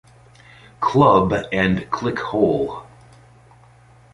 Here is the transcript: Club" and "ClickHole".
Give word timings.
Club" 0.79 1.31
and 1.51 1.81
"ClickHole". 1.91 2.87